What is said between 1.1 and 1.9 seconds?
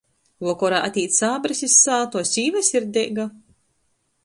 sābris iz